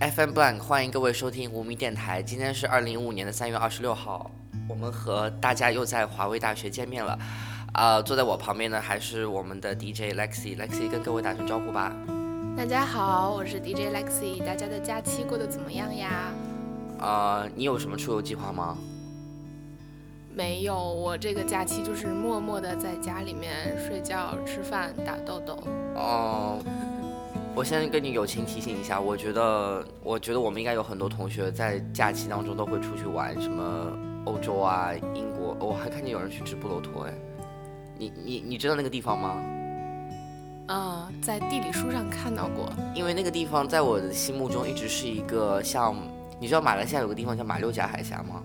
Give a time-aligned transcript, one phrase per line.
[0.00, 2.22] FM Blank，欢迎各位收听无名电台。
[2.22, 4.30] 今天是二零一五年的三月二十六号，
[4.68, 7.18] 我们和大家又在华为大学见面了。
[7.72, 11.92] 啊、坐在我旁边的还是我们的 DJ Lexi，Lexi 跟各位打声招呼吧。
[12.56, 16.32] 大家好，我是 DJ Lexi，大家的假期过得怎么样呀？
[17.00, 18.78] 啊、你有什么出游计划吗？
[20.32, 25.58] 没有，我这个假期就是默默的在家里面睡觉、吃饭、打豆豆。
[25.96, 26.62] 哦、
[27.54, 33.92] 我先跟你友情提醒一下，我觉得，我觉得我们应该有很多同学在假期当中都会出去玩，什么
[34.24, 37.14] 欧洲啊、英国，我、还看见有人去直布罗陀，哎，
[37.98, 39.42] 你你你知道那个地方吗？
[40.68, 42.70] 啊、在地理书上看到过。
[42.94, 45.96] 因为那个地方在我的心目中一直是一个像，
[46.38, 48.42] 你知道马来西亚有个地方叫马六甲海峡吗？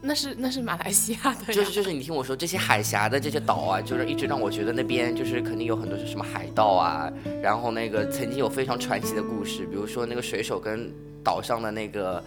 [0.00, 1.46] 那是那是马来西亚的。
[1.54, 10.92] 就是就是你听我说，这些海峡的这些岛啊，就是一直让我觉得那边就是肯定有很多是什么海盗啊，然后那个曾经有非常传奇的故事，比如说那个水手跟
[11.24, 12.22] 岛上的那个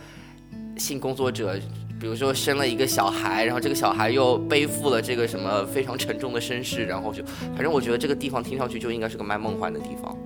[0.78, 1.60] 性工作者。
[2.00, 7.22] 比如说生了一个小孩，然后这个小孩又背负了这个什么非常沉重的身世，然后就，
[7.54, 10.18] 反正我觉得这个地方听上去就应该是个卖梦幻的地方。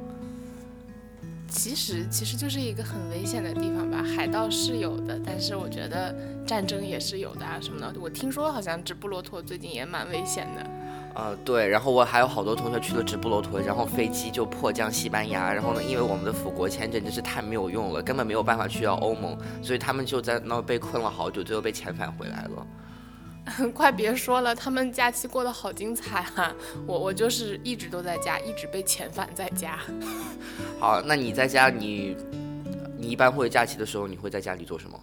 [1.54, 6.14] 其实其实就是一个很危险的地方吧，海盗是有的，但是我觉得
[6.48, 7.94] 战争也是有的啊什么的。
[8.02, 10.70] 我听说好像直布罗陀最近也蛮危险的。
[11.14, 22.66] 呃，对，然后我还有好多同学去了直布罗陀，然后飞机就迫降西班牙，然后呢，因为我们的辅国签证真是太没有用了，根本没有办法去到欧盟，所以他们就在那被困了好久，最后被遣返回来了。
[23.76, 26.54] 快别说了，他们假期过得好精彩啊！
[26.88, 29.80] 我我就是一直都在家，一直被遣返在家。
[30.80, 32.16] 好，那你在家你
[32.98, 35.00] 你一般会假期的时候你会在家里做什么？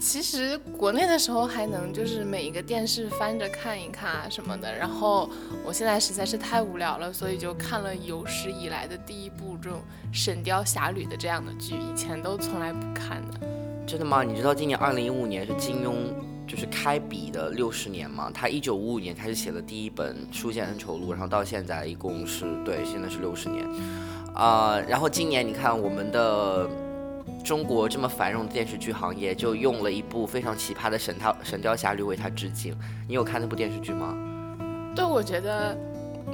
[0.00, 5.28] 其实国内的时候还能就是每一个电视翻着看一看啊什么的，然后
[5.64, 9.80] 我现在实在是太无聊了，所以就看了有史以来的第一部这种
[10.12, 13.40] 《神雕侠侣》的这样的剧，以前都从来不看的。
[13.88, 14.22] 真的吗？
[14.22, 15.94] 你知道今年二零一五年是金庸
[16.48, 18.30] 就是开笔的六十年嘛？
[18.32, 23.64] 他一九五五年开始写的第一本《书剑恩仇录》，然后到现在一共是对，现在是六十年。
[24.34, 26.68] 啊、然后今年你看我们的
[27.44, 32.74] 中国这么繁荣的电视剧行业，就用了一部非常奇葩的神雕《神雕侠侣》为他致敬。
[33.06, 34.16] 你有看那部电视剧吗？
[34.96, 35.76] 对，我觉得，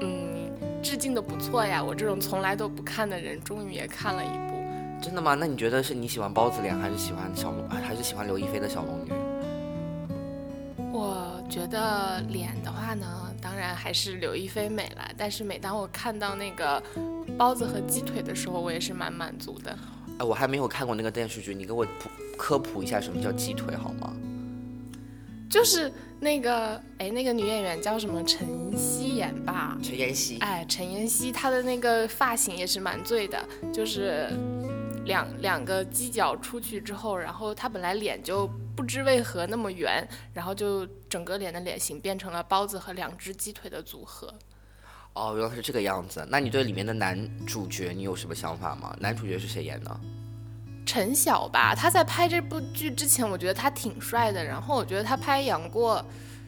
[0.00, 0.50] 嗯，
[0.82, 1.82] 致敬的不错呀。
[1.82, 4.54] 我这种从来都不看的人，终于也看了一部。
[5.02, 5.34] 真的吗？
[5.34, 9.23] 那你觉得是你喜欢包子脸，还是喜欢小龙，还是喜欢刘亦菲的小龙女？
[10.94, 13.04] 我觉得脸的话呢，
[13.42, 15.10] 当然还是刘亦菲美了。
[15.18, 16.80] 但是每当我看到那个
[17.36, 19.76] 包子和鸡腿的时候，我也是蛮满足的。
[20.20, 24.14] 哎，我还没有看过那个电视剧，你给我普科普一下什么叫鸡腿好吗？
[25.50, 28.22] 就是那个，哎，那个女演员叫什么？
[28.22, 28.46] 陈
[28.78, 29.76] 希妍吧？
[29.82, 30.38] 陈妍希。
[30.38, 34.28] 哎，陈妍希，她的那个发型也是蛮醉的，就是
[35.04, 44.32] 两两个犄角出去之后，然后他本来脸就不知为何那么圆，然后就整个脸的脸型变成了包子和两只鸡腿的组合。
[45.12, 46.26] 哦，原来是这个样子。
[46.28, 48.96] 那你对里面的男主角你有什么想法吗？
[48.98, 50.00] 男主角是谁演的？
[50.86, 54.44] 陈晓吧，他在拍这部剧之前，我觉得他挺帅的。
[54.44, 56.04] 然后我觉得他拍杨过，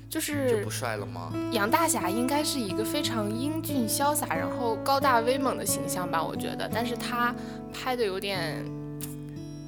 [0.08, 1.32] 就是就是不帅了吗？
[1.52, 6.70] 杨大侠应该是一个非常英俊潇洒，然后高大威猛的形象吧，我觉得。
[6.72, 7.34] 但是他
[7.72, 8.64] 拍的有点，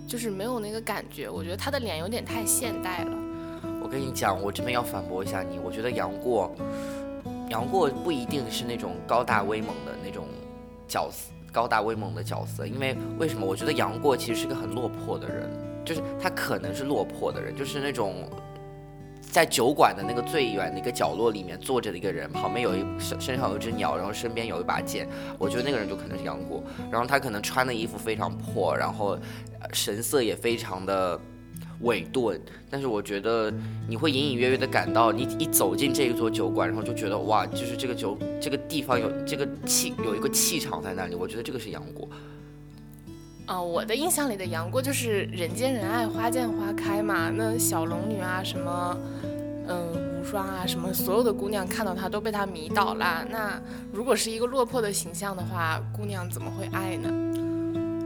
[0.07, 1.29] 就是没有那个感觉。
[1.29, 3.19] 我觉得他的脸有点太现代了。
[3.83, 5.59] 我跟你讲，我这边要反驳一下你。
[5.59, 6.55] 我觉得杨过，
[7.51, 10.27] 杨过不一定是那种高大威猛的那种
[10.87, 12.65] 角色，高大威猛的角色。
[12.65, 13.45] 因为为什么？
[13.45, 15.51] 我觉得杨过其实是个很落魄的人，
[15.85, 18.29] 就是他可能是落魄的人，就是那种
[19.31, 25.09] 在酒馆的那个最远的一个角落里面坐着的一个人，旁边有一身身上有一只鸟，然后身边有一把剑。
[25.39, 26.63] 我觉得那个人就可能是杨过。
[26.91, 29.19] 然后他可能穿的衣服非常破，然后
[29.73, 31.21] 神色也非常的。
[31.83, 33.53] 伪钝，但是我觉得
[33.89, 42.09] 你会隐隐约约的感到，你一走进这一座酒馆，然后就觉得哇，就是这个酒这个地方有这个气有一个气场在那里，我觉得这个是杨过。
[43.49, 47.31] 啊、我的印象里的杨过就是人见人爱，花见花开嘛。
[47.35, 48.97] 那小龙女啊，什么，
[49.67, 53.25] 嗯，无双啊，什么，所有的姑娘看到他都被他迷倒了。
[53.31, 53.59] 那
[53.91, 57.11] 如果是一个落魄的形象的话，姑娘怎么会爱呢？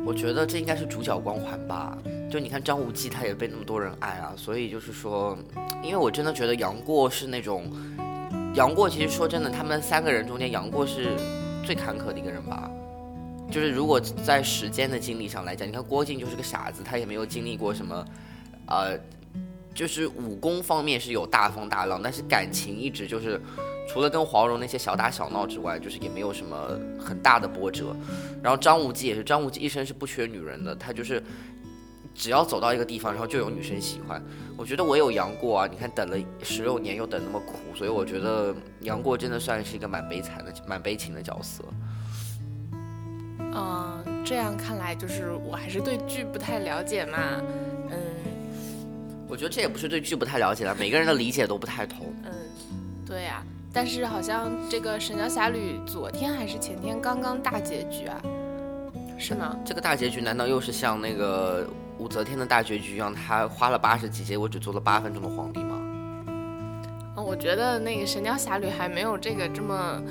[0.06, 1.98] 我觉得这应该是主角光环吧。
[2.30, 5.36] 就你看张无忌，他也被那么多人爱啊，所以就是说，
[5.82, 7.64] 因为我真的觉得杨过是那种，
[8.54, 11.08] 杨过其实说真的，他们三个人中间，杨过是
[11.66, 12.70] 最坎坷的一个人吧。
[13.52, 18.04] 就是如果在时间的经历上来讲，你看郭靖就是个傻子，他也没有经历过什么，
[18.66, 18.98] 呃，
[19.74, 23.38] 就是武功方面是有大风大浪，但是感情一直就是
[23.86, 27.94] 除了跟黄蓉那些小打小闹之外，就是也没有什么很大的波折。
[28.42, 31.22] 然后张无忌也是，张无忌一生是不缺女人的，他就是
[32.14, 34.24] 只要走到一个地方，然后就有女生喜欢。
[34.56, 41.62] 我觉得我有杨过啊，你看等了十六年又等那么苦，所以我觉得杨过真的算是一个蛮悲惨的、蛮悲情的角色。
[43.54, 47.18] 嗯，这样看来就是我还是对剧不太了解嘛。
[47.90, 47.98] 嗯，
[49.28, 52.12] 我觉得这也不是对剧不太了解了，每个人的理解都不太同。
[52.24, 52.32] 嗯，
[53.06, 53.42] 对呀。
[53.74, 58.20] 但是好像这个《神雕侠侣》昨天还是前天刚刚大结局啊，
[59.18, 59.56] 是吗？
[59.64, 61.66] 这个大结局难道又是像那个
[61.96, 65.78] 武则天的大结局一样，他花了八十几集，我只做了八分钟的皇帝吗？
[67.16, 70.02] 嗯，我觉得那个《神雕侠侣》还没有这个这么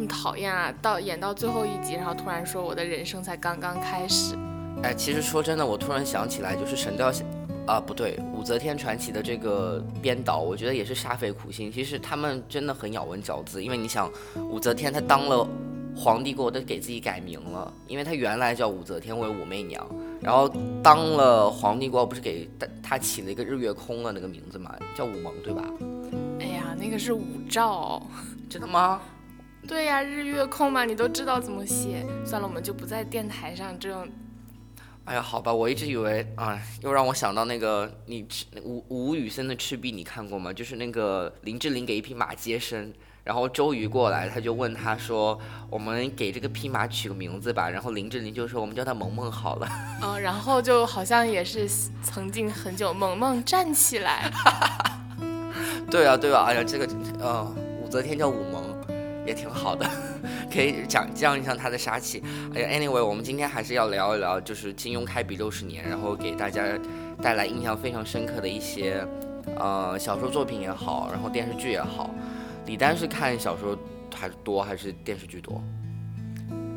[0.00, 0.72] 这么讨厌啊！
[0.80, 4.34] 到演到最后一集，然后突然说我的人生才刚刚开始。
[4.82, 7.22] 哎，其实说真的，我突然想起来，就是《神雕侠》。
[7.70, 11.70] 啊，不对，武则天传奇的这个编导，我觉得也是煞费苦心。
[11.70, 14.10] 其实他们真的很咬文嚼字，因为你想，
[14.50, 15.46] 武则天她当了
[15.94, 19.86] 皇帝过后，都给自己改名了，因为她原来叫武则天为武媚娘，
[20.22, 20.50] 然后
[20.82, 22.48] 当了皇帝过后，不是给
[22.82, 25.62] 她起了一个日月空的那个名字嘛，叫武蒙，对吧？
[26.40, 28.02] 哎呀，那个是武曌，
[28.48, 28.98] 真的吗？
[29.70, 32.04] 对呀，日月空嘛，你都知道怎么写。
[32.24, 34.04] 算了，我们就不在电台上这种。
[35.04, 38.26] 哎呀，好吧，我一直以为啊，又让我想到那个你
[38.64, 40.52] 吴吴宇森的《赤壁》，你看过吗？
[40.52, 45.38] 就是那个林志玲给一匹马接生，然后周瑜过来，他就问他说
[45.70, 49.68] ：“我们给这个匹马取个名字吧。”然后林志玲就说：“我们叫它萌萌好了。
[50.02, 51.68] ”嗯，然后就好像也是
[52.02, 54.28] 曾经很久，萌萌站起来。
[55.88, 56.88] 对啊，对啊，哎呀，这个
[57.20, 57.44] 呃，
[57.80, 58.69] 武则天叫武蒙，
[59.30, 59.88] 也挺好的。
[60.52, 62.22] 可以讲降一降他的杀气。
[62.54, 66.64] 哎呀，anyway，我们今天还是要聊一聊，就是金庸开笔六十年，然后给大家
[67.22, 69.06] 带来印象非常深刻的一些，
[69.56, 72.10] 呃，小说作品也好，然后电视剧也好。
[72.66, 73.78] 李丹是看小说
[74.12, 75.62] 还是多，还是电视剧多？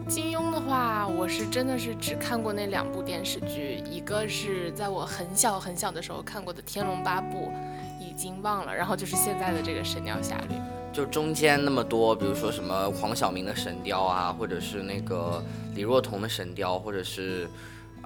[0.08, 7.52] 金庸的话，我是真的是只看过那两部电视剧，一个是在我很小很小的时候看过的《天龙八部》，
[8.00, 10.56] 已经忘了，然后就是现在的这个《神雕侠侣》。
[10.94, 15.44] 就中间那么多，比如说什么黄晓明的《神雕》啊，或者是那个
[15.74, 17.48] 李若彤的《神雕》，或者是，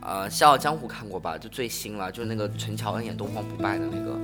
[0.02, 1.38] 呃，《笑傲江湖》看过吧？
[1.38, 4.18] 就最新了，就是那个陈乔恩演东方不败的那个。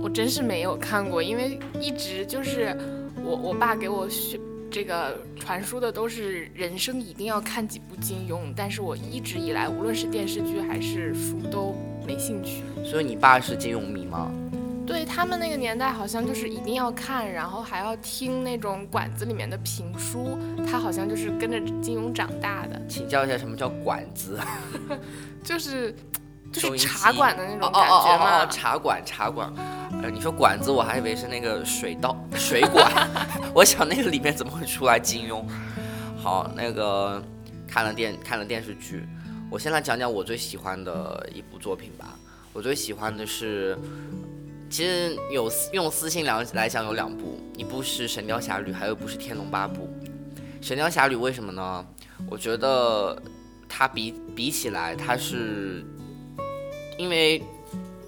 [0.00, 2.74] 我真是没有看过，因为一直就是
[3.22, 11.76] 我我爸给我学这个传输的都是人生一定要看几部金庸，但是我一直以来无论是电视剧还是书都
[12.06, 12.62] 没兴趣。
[12.82, 14.32] 所以你爸是金庸迷吗？
[14.88, 20.38] 对他们那个年代，好像就是一定要看，然后还要听那种馆子里面的评书。
[20.66, 22.80] 他好像就是跟着金庸长大的。
[22.88, 24.40] 请教一下，什么叫馆子？
[25.44, 25.94] 就是
[26.50, 28.46] 就是茶馆的那种感觉嘛。
[28.46, 29.52] 茶馆，茶馆。
[30.02, 32.90] 呃，你说馆子，我还以为是那个水稻水管。
[33.54, 35.44] 我想那个里面怎么会出来金庸？
[36.16, 37.22] 好，那个
[37.68, 39.06] 看了电看了电视剧，
[39.50, 42.18] 我先来讲讲我最喜欢的一部作品吧。
[42.54, 43.78] 我最喜欢的是。
[44.70, 49.88] 其实有用私信来来讲有两部，一部是《神雕侠侣》，还有一部是《天龙八部》。
[50.66, 51.84] 《神雕侠侣》为什么呢？
[52.28, 53.20] 我觉得
[53.68, 55.84] 它比比起来，它是
[56.98, 57.42] 因为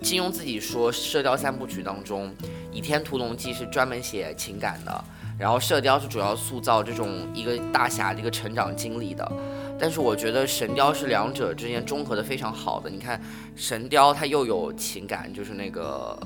[0.02, 2.28] 金庸自己说，《射雕三部曲》当中，
[2.72, 5.04] 《倚天屠龙记》是专门写情感的，
[5.38, 9.32] 然后《射雕》是主要塑造这种一个大侠的一个成长经历的。
[9.78, 12.90] 但是我觉得《神雕》是两者之间综合的非常好的。
[12.90, 13.18] 你看，
[13.56, 16.18] 《神雕》它又有情感，就是那个。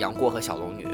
[0.00, 0.88] 杨过和小龙女，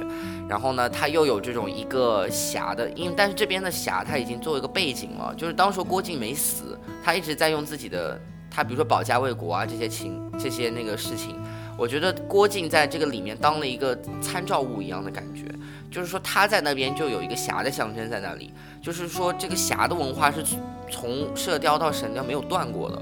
[0.48, 8.20] 然后呢，他又有这种一个侠的，因为但是这边的侠他已经作为一个背景了，就是当时郭靖没死，他一直在用自己的，
[8.50, 11.36] 他比如说保家卫国啊这些情这些那个事情，
[11.78, 15.44] 我觉得郭靖在这个里面当了一个参照物一样的感觉，
[15.90, 20.44] 就是说他在那边就有一个侠的象征在那里，就是说这个侠的文化是
[20.90, 23.00] 从射雕到神雕没有断过的，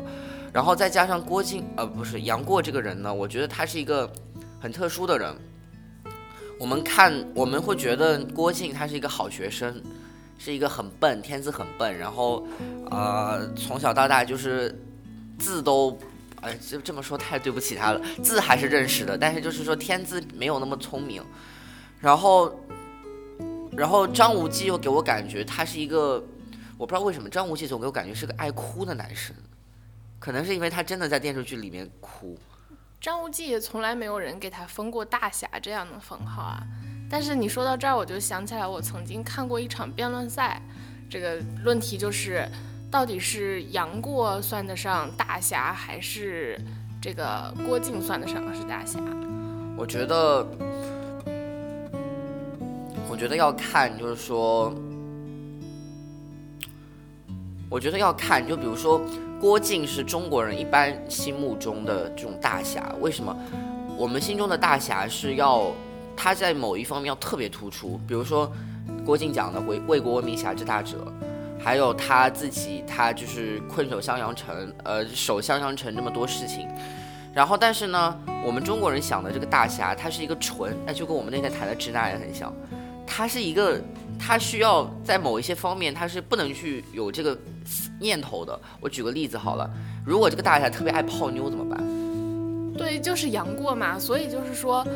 [0.53, 4.11] 然后再加上郭靖呃不是杨过这个人呢，我觉得他是一个
[4.61, 5.35] 很特殊的人。
[6.59, 9.83] 我们看，我们会觉得郭靖他是一个好学生，
[10.39, 12.47] 是一个很笨，天资很笨，然后，
[12.91, 14.81] 呃，从小到大就是
[15.39, 15.99] 字都，
[16.41, 21.23] 哎，就这么说太对不起他了，字还是认识的，但是就是说天资没有那么聪明。
[22.01, 22.55] 然后，
[23.73, 26.23] 然后张无忌又给我感觉他是一个，
[26.79, 29.35] 我不知道为什么张无忌总给我感觉是个爱哭的男生，
[30.19, 32.39] 可能是因为他真的在电视剧里面哭。
[33.05, 36.63] 张无忌也从来没有人给他封过大侠这样的封号啊！
[37.11, 40.59] 但是你说到这儿，我就想起来，我曾经看过一场辩论赛，
[41.11, 42.49] 这个论题就是，
[42.91, 46.59] 到底是杨过算得上大侠，还是
[46.99, 48.99] 这个郭靖算得上是大侠？
[49.77, 50.43] 我觉得，
[53.11, 54.75] 我我觉得要看，就是说，
[57.71, 59.01] 我觉得要看，就比如说
[59.45, 63.37] 郭靖是中国人一般心目中的这种大侠，为什么？
[63.95, 65.71] 我们心中的大侠是要
[66.17, 68.51] 他在某一方面要特别突出，比如说
[69.05, 70.97] 郭靖讲的为为国为民侠之大者，
[71.63, 76.67] 还有他自己他就是困守襄阳城，呃，守襄阳城这么多事情。
[77.35, 82.51] 然后，但是呢，我们中国人想的这个大侠，他是一个纯，哎，就跟我们那天谈的直男也很像，
[83.07, 83.79] 他是一个，
[84.19, 87.39] 他需要在某一些方面，他是不能去有这个
[88.01, 88.59] 念头的。
[88.81, 89.69] 我举个例子好了，
[90.05, 91.83] 如果这个大侠特别爱泡妞怎么办？
[92.77, 94.87] 对，就是杨过嘛，所以就是说。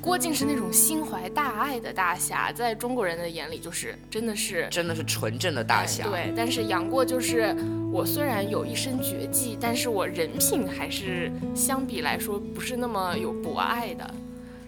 [0.00, 6.06] 郭靖是那种心怀大爱的大侠，在中国人的眼里就是真的是真的是纯正的大侠。
[6.06, 7.56] 对，但是杨过就是
[7.90, 14.14] 我虽然有一身绝技，但是我人品还是相比来说不是那么有博爱的。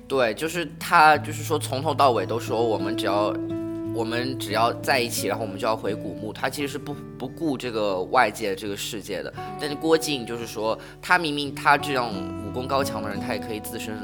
[0.08, 3.30] 对，就是他就是说从头到尾都说我们只要
[3.96, 6.32] 我们只要在一起，然后我们就要回古墓。
[6.32, 9.32] 他其实是不不顾这个外界这个世界的。
[9.58, 12.12] 但是郭靖就是说他明明他这样
[12.46, 13.94] 武功高强的人，他也可以自身。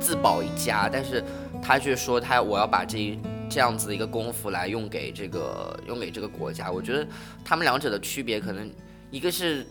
[0.00, 1.22] 自保一家，但是
[1.62, 3.16] 他却说他我要把这
[3.48, 6.72] 这样子的一个功夫来用给这个用给这个国家。
[6.72, 7.06] 我觉得
[7.44, 8.68] 他们两者的区别可能
[9.12, 9.64] 一个是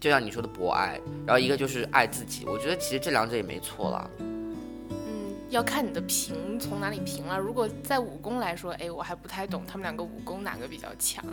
[0.00, 2.46] 就像你说的博爱，然后一个就是爱自己。
[2.46, 4.10] 我觉得其实这两者也没错了。
[5.50, 7.38] 要看你的评从哪里评了。
[7.38, 11.24] 如果在武功来说，哎，我还不太懂他们两个武功哪个比较强。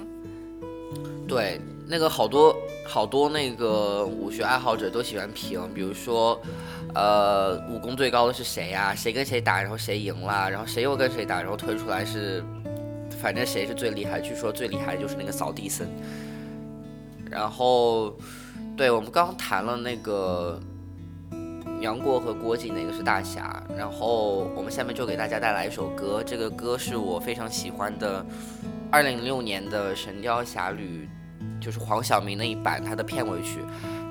[1.28, 6.40] 对，那个好多好多那个武学爱好者都喜欢评，比如说。
[6.94, 8.94] 呃，武功最高的是谁呀？
[8.94, 12.44] 谁跟谁打，然后谁赢了，然后谁又跟谁打，然后推出来是，
[13.22, 14.20] 反正谁是最厉害？
[14.20, 15.88] 据说最厉害就是那个扫地僧。
[17.30, 18.14] 然后，
[18.76, 20.60] 对我们刚刚谈了那个
[21.82, 23.62] 杨过和郭靖哪个是大侠？
[23.76, 28.24] 然后我们下面就给大家带来一首歌，这个歌是我非常喜欢的，
[28.92, 31.10] 二零零六年的《神雕侠侣》，
[31.64, 33.62] 就是黄晓明那一版他的片尾曲。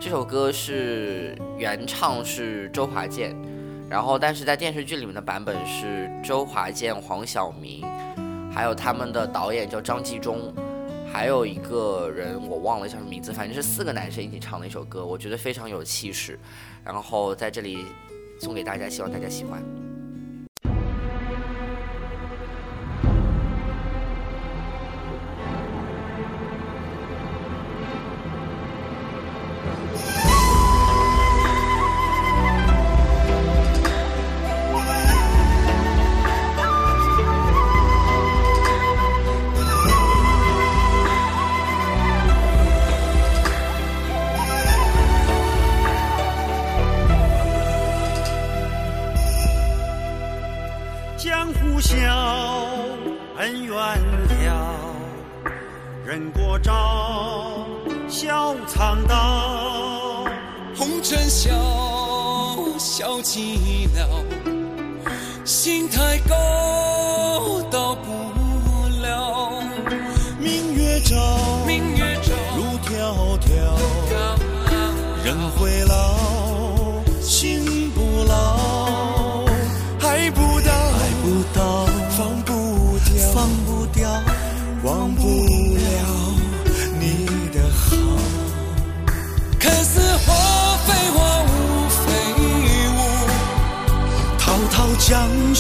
[0.00, 3.36] 这首歌是原唱是周华健，
[3.88, 7.84] 然后但是在电视剧里面的版本是周华健、黄晓明，
[8.52, 10.52] 还有他们的导演叫张纪中，
[11.12, 16.38] 还有一个人我忘了叫什么名字，反正是四个男生一起唱的一首歌，我觉得非常有气势，
[16.85, 17.85] 然后在这里
[18.40, 19.89] 送给大家，希望大家喜欢。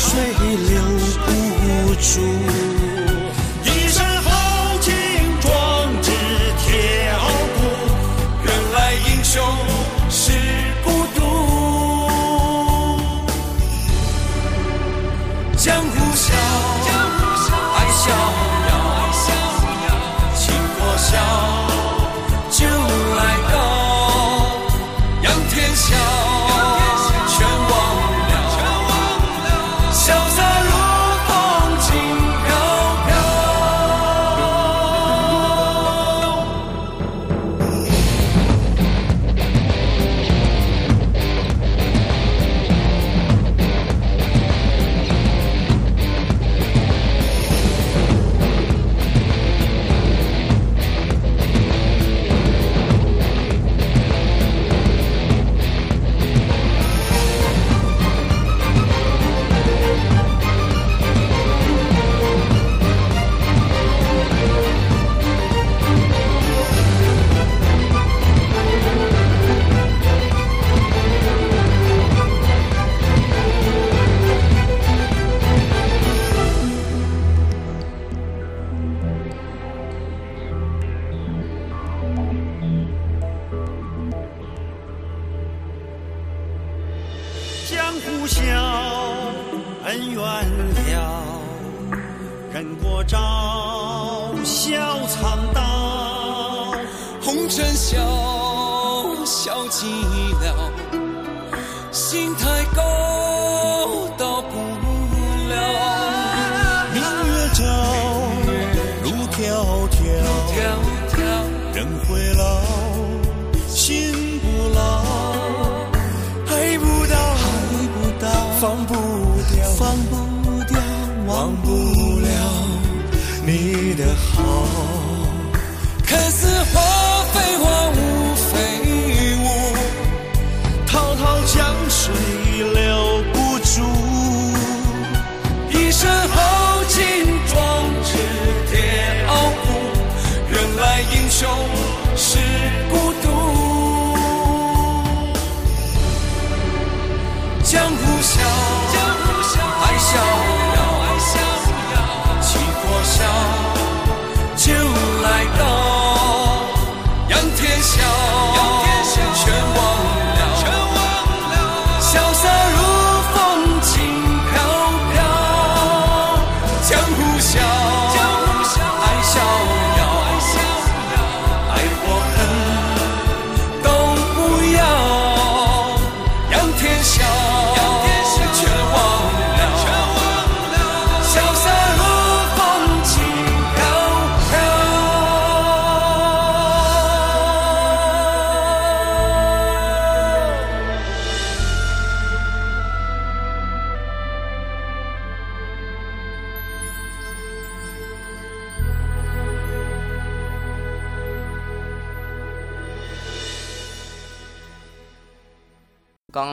[0.00, 0.18] 水
[0.56, 0.80] 流
[1.26, 2.69] 不住。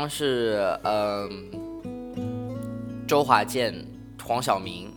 [0.10, 1.52] 是嗯、
[3.08, 3.86] 周华健、
[4.24, 4.92] 黄晓明、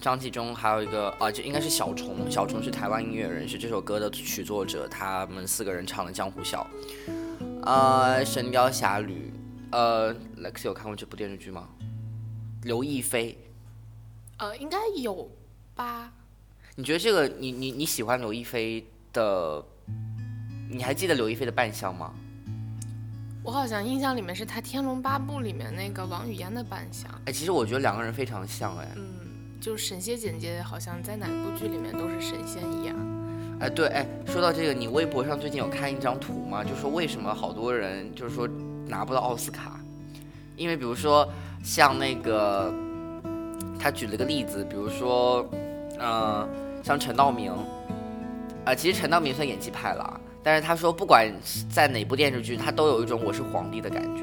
[0.00, 2.30] 张纪中，还有一个啊，这应该是小虫。
[2.30, 4.88] 小虫是台湾音乐人，是这首歌的曲作者。
[4.88, 6.66] 他们四个人唱的《江湖笑》。
[7.62, 9.32] 呃，《神雕侠侣》
[9.76, 11.68] 呃，Lex 有看过这部电视剧吗？
[12.62, 13.38] 刘亦菲，
[14.38, 15.30] 呃，应该有
[15.74, 16.12] 吧？
[16.76, 19.64] 你觉得这个你你你喜欢刘亦菲的？
[20.70, 22.14] 你还记得刘亦菲的扮相吗？
[23.42, 28.86] 我好像印象里面是他《天龙八部》里面那个王语嫣的扮相，哎，其实我觉得两个人非常像哎。
[28.96, 29.02] 嗯，
[29.58, 32.94] 就是神仙姐姐好像在哪部剧里面都是神仙一样。
[33.60, 36.62] 哎，对，哎，说到这个，你微博上最近有看一张图吗？
[36.62, 38.46] 就说为什么好多人就是说
[38.86, 39.80] 拿不到奥斯卡，
[40.56, 41.26] 因为比如说
[41.64, 42.70] 像那个，
[43.78, 45.48] 他举了个例子，比如说，
[45.98, 46.46] 呃，
[46.84, 47.50] 像陈道明，
[48.66, 51.32] 啊、其实陈道明算演技派了，但是他说不管
[51.70, 54.22] 在哪部电视剧，他都有一种我是皇帝的感觉。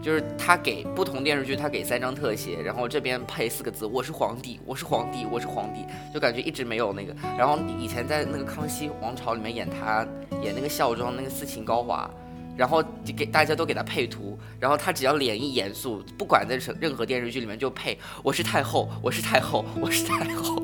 [0.00, 7.12] 就是他给不同电视剧，他给三张特写，然后这边配四个字：“我是皇帝，我是皇帝，我是皇帝。”就感觉一直没有那个。
[7.36, 10.06] 然后以前在那个《康熙王朝》里面演他
[10.40, 12.08] 演那个孝庄那个斯琴高华，
[12.56, 20.62] 然后就给大家都给他配图，然后他只要脸一严肃，不管在任何电视剧里面就配“我是太后，我是太后，我是太后”。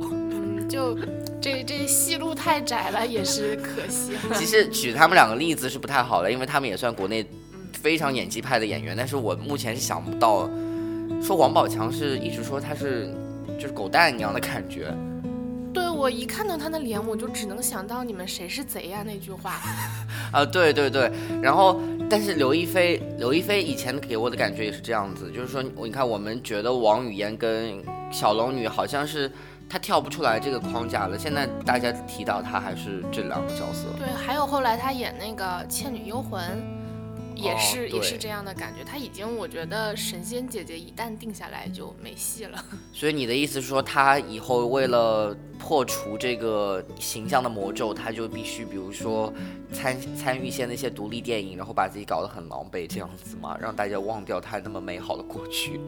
[0.74, 0.98] 嗯，就
[1.40, 4.12] 这这戏路太窄了，也是可惜。
[4.34, 7.24] 其实举他们两个例子是不太好的，因为他们也算国内
[7.72, 10.48] 非常演技派的演员，但是我目前是想不到，
[11.22, 13.14] 说王宝强是一直说他是
[13.58, 14.92] 就是狗蛋一样的感觉。
[15.72, 19.60] 对我一看到他的脸，我就只能想到你们谁是贼呀那句话。
[20.30, 21.10] 啊，对对对，
[21.42, 27.82] 然后但是刘亦菲，刘亦菲以前给我的感觉也是这样子，就是说，你看我们觉得王语嫣跟
[28.12, 29.30] 小龙女好像是
[29.68, 33.88] 她跳不出来这个框架了，现在大家提到他还是这两个角色。
[33.98, 36.40] 对，还有后来他演那个《倩女幽魂》，
[37.36, 38.84] 也哦是、也是这样的感觉。
[38.84, 42.64] 他已经，我觉得神仙姐姐一旦定下来就没戏了。
[42.94, 49.32] 所以你的意思是说，他以后为了破除这个形象的魔咒，他就必须比如说
[49.72, 55.80] 参参与一些那些独立电影，然后把自己搞得很狼狈这样子嘛，让大家忘掉他那么美好的过去。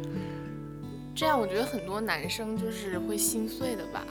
[1.17, 4.05] 这样我觉得很多男生就是会心碎的吧。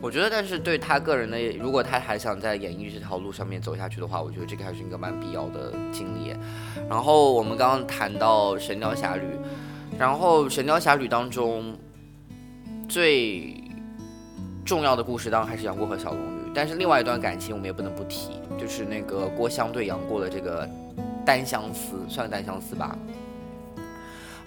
[0.00, 6.34] 我觉得，但是对他个人的，如果他还想在演艺这条路上面走下去的话，我觉得这个还是一个蛮必要的经历。
[6.88, 9.22] 然后我们刚刚谈到《神雕侠侣》，
[9.98, 11.76] 然后《神雕侠侣》当中
[12.88, 13.62] 最
[14.64, 20.66] 重要的故事当然还是杨过和小龙女，但是另外一段感情我们也不能不提，就是那个郭襄对杨过的这个
[21.22, 22.96] 单相思，算单相思吧。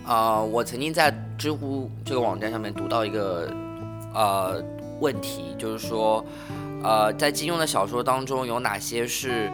[0.05, 3.49] 啊、我曾经在知乎这个网站上面读到一个
[4.13, 4.63] 呃
[4.99, 6.23] 问题，就是说，
[6.83, 9.49] 呃，在金庸的小说当中有哪些是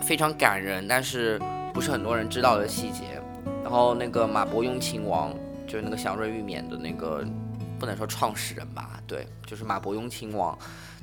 [0.00, 1.40] 非常感人，但是
[1.72, 3.20] 不是很多人知道的细节？
[3.62, 5.32] 然后那个马伯庸亲王
[5.66, 7.24] 就是那个祥瑞玉冕的那个，
[7.78, 10.56] 不能说创始人吧，对，就是马伯庸亲王，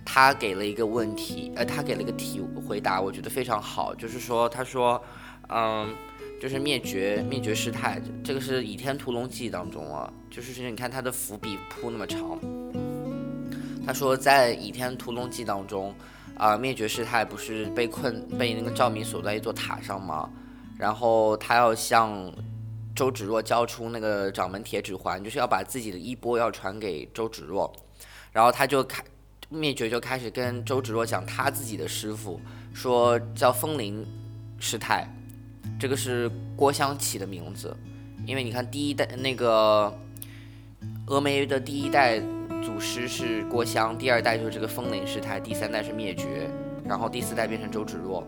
[0.05, 5.01] 他给了一个问题，呃，他给了一个题回答，我觉得非常好，就是说，他说，
[5.49, 5.93] 嗯，
[6.43, 12.37] 就是灭绝灭绝师太，这个是《倚天屠龙记》当中啊，就是你看他的伏笔铺那么长，
[13.85, 15.95] 他说在《倚天屠龙记》当中，
[16.37, 20.29] 啊，灭绝师太不是被困被那个赵敏锁在一座塔上吗？
[20.77, 22.29] 然后他要向
[22.93, 27.73] 周芷若交出那个掌门铁指环，就是要把自己的衣钵要传给周芷若。
[28.33, 29.01] 然后他就开
[29.47, 32.41] 灭绝就开始跟周芷若讲他自己的师傅，
[32.73, 34.05] 说叫风铃
[34.59, 35.07] 师太，
[35.79, 37.75] 这个是郭襄起的名字。
[38.25, 39.93] 因为你看第一代那个
[41.07, 42.21] 峨眉的第一代
[42.63, 46.49] 祖师是郭襄，第二代就是这个风铃师太，第三代是灭绝，
[46.85, 48.25] 然后第四代变成周芷若。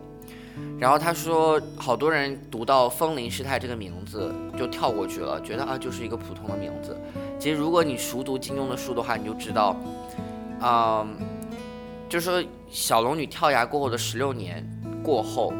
[0.77, 6.97] 然后他说，好多人读到风铃师太这个名字就跳过去了，觉得啊就是一个普通的名字。
[7.39, 9.77] 其实如果你熟读金庸的书的话，你就知道，
[10.59, 11.07] 啊，
[12.09, 14.65] 就是说小龙女跳崖过后的十六年
[15.01, 15.53] 过后，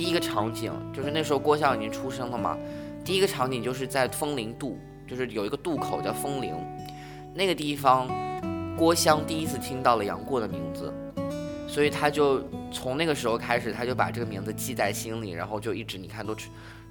[0.00, 2.56] 第一个场景就是那时候郭襄已经出生了嘛，
[3.04, 6.54] 第一个场景就是在风铃渡，就是有一个渡口叫风铃，
[7.34, 8.08] 那个地方，
[8.78, 10.90] 郭襄第一次听到了杨过的名字，
[11.68, 12.42] 所以他就。
[12.72, 16.36] 从那个时候开始，他就把这个名字记在心里，然后就一直你看都，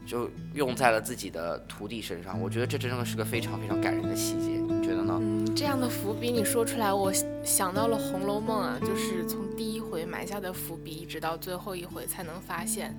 [0.06, 2.40] 就用在了自己的徒弟身上。
[2.42, 5.18] 我觉得这真的是个非常非常感人的细节，你觉得呢？
[5.22, 7.12] 嗯，这样的伏笔你说出来，我
[7.44, 12.96] 想到了《红楼梦》啊，就是从第一回埋下的伏笔，一直到最后一回才能发现。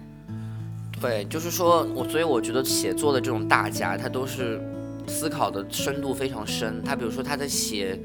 [1.00, 4.60] 对，就是说我，所以我觉得写作的这种大家，他都是
[5.06, 6.82] 思考的深度非常深。
[6.84, 7.98] 他比如说他在写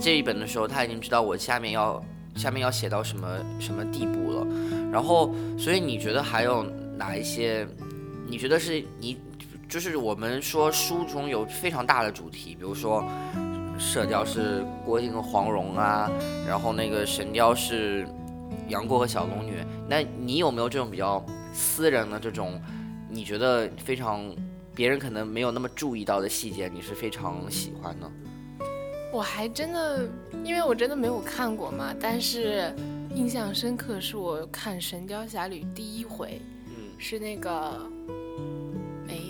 [0.00, 2.02] 这一本的时候，他已经知道我下面要。
[2.34, 3.28] 下面要写到什么
[3.60, 4.46] 什么地步了？
[4.90, 6.64] 然后，所以你觉得还有
[6.96, 7.68] 哪一些？
[8.32, 9.18] 你觉得是你
[9.68, 13.04] 就是我们说书中有非常大的主题，比如说
[13.78, 16.10] 射雕是郭靖和黄蓉啊，
[16.48, 18.08] 然后那个神雕是
[18.68, 19.62] 杨过和小龙女。
[19.86, 22.58] 那你有没有这种比较私人的这种？
[23.10, 24.34] 你觉得非常
[24.74, 28.10] 别人可能没有那么注意到的细节，你是非常喜欢的？
[29.12, 30.08] 我还真的，
[30.42, 32.74] 因为我真的没有看过嘛，但是
[33.14, 38.21] 印象深刻是我看《神雕侠侣》第一回，嗯是那个，哎，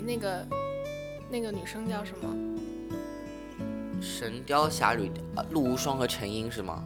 [0.04, 0.46] 那个
[1.30, 2.28] 那个女生叫什么？
[4.04, 6.84] 《神雕侠侣》啊，陆无双和陈英是吗？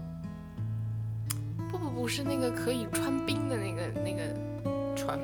[1.71, 4.23] 不不不是那个可以穿冰的那个那个
[4.95, 5.19] 穿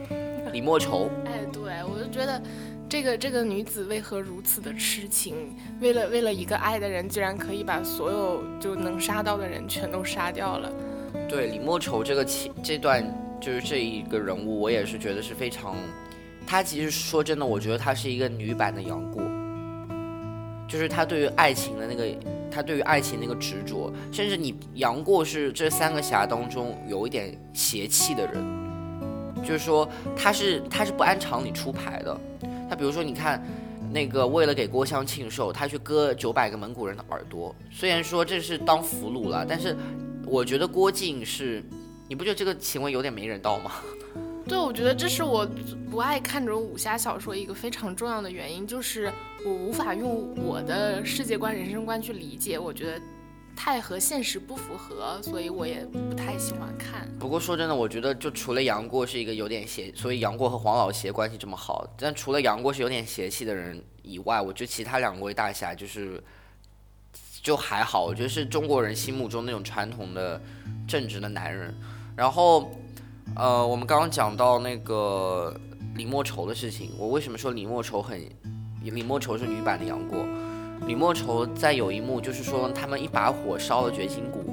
[0.52, 1.11] 李莫愁。
[1.26, 2.40] 哎，对我就觉得。
[2.88, 5.57] 这个这个女子为何如此的痴情？
[5.81, 10.70] 为了为了一个爱的人，居然可以把所有就能杀到的人全都杀掉了。
[11.26, 13.02] 对李莫愁这个情这段
[13.40, 15.74] 就是这一个人物，我也是觉得是非常。
[16.46, 19.22] 她其实说真的，我觉得她是一个女版的杨过，
[20.68, 22.07] 就是她对于爱情的那个，
[22.50, 28.42] 她对于爱情那个执着，甚至你杨过是这三个侠当中有一点邪气的人，
[29.42, 32.20] 就是说他是他是不按常理出牌的。
[32.68, 33.42] 他比如说，你看，
[33.92, 37.55] 那个为了给郭襄庆寿，他去割九百个蒙古人的耳朵。
[37.70, 39.76] 虽然说这是当俘虏了，但是
[40.24, 41.62] 我觉得郭靖是，
[42.09, 43.72] 你不觉得这个行为有点没人道吗？
[44.46, 45.46] 对，我觉得这是我
[45.90, 49.12] 不爱看这种武侠小说一个非常重要的原因，就是
[49.44, 52.59] 我无法用我的世界观、人生观去理解。
[52.59, 53.00] 我觉得。
[53.55, 57.07] 太和现实不符合，所以我也不太喜欢看。
[57.18, 61.87] 不过说真的，我觉得就除了杨过是一个有点邪，所以杨过和黄老邪关系这么好。
[61.98, 66.20] 但除了杨过是有点邪气的人以外，我觉得其他两位大侠就是
[67.42, 68.02] 就还好。
[68.02, 70.40] 我觉得是中国人心目中那种传统的
[70.88, 71.74] 正直的男人。
[72.16, 72.70] 然后，
[73.35, 75.54] 呃，我们刚刚讲到那个
[75.94, 78.20] 李莫愁的事情，我为什么说李莫愁很
[78.82, 80.24] 李莫愁是女版的杨过？
[80.87, 84.52] 李莫愁在有一幕，就是说他们一把火烧了绝情谷，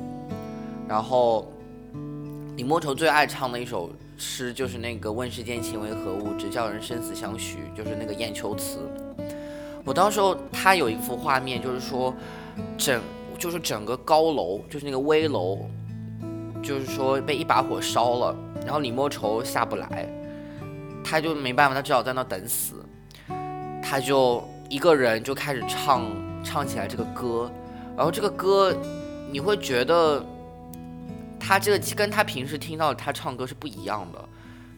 [0.87, 1.51] 然后
[2.55, 8.77] 李莫愁最爱唱的一首诗就是那个“问世间情为何物，直叫人生死相许”，就是那个雁丘词。
[9.83, 12.13] 我当时候他有一幅画面，就是说
[12.77, 13.01] 整
[13.39, 15.57] 就是整个高楼，就是那个危楼，
[16.61, 20.07] 就是说被一把火烧了，然后李莫愁下不来，
[21.03, 22.75] 他就没办法，他只好在那等死，
[23.83, 24.43] 他就。
[24.69, 26.05] 一个人就开始唱
[26.43, 27.51] 唱起来这个歌，
[27.97, 28.71] 然后这个歌
[29.31, 30.23] 你会觉得
[31.39, 34.29] 他这个跟他平时听到他唱歌是不一样的，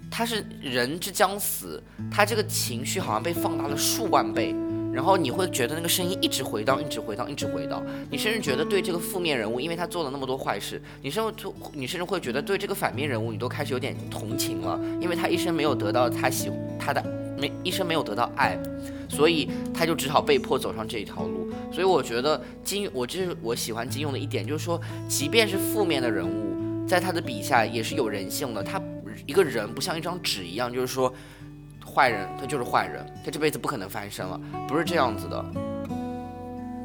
[0.09, 4.55] 他是人之将死，他这个情绪好像被放大了数万倍，
[4.93, 17.03] 然后你会觉得那个声音一直回荡，一直回荡，一直回荡，你甚至觉得对这个负面人物，因为他做了那么多坏事，你甚至就你甚至会觉得对这个反面人物你都开始有点同情了，因为他一生没有得到他喜他的。
[17.39, 18.55] 没一生没有得到爱，
[19.09, 21.49] 所以他就只好被迫走上这一条路。
[21.71, 28.61] 所以我觉得金，我这是我喜欢金庸的一点，就是说，即便是负面的人物，在他的笔下也是有人性的。
[28.61, 28.79] 他
[29.25, 31.11] 一个人不像一张纸一样，就是说，
[31.91, 35.45] 坏人他就是坏人，他这辈子不可能翻身了，不是这样子的。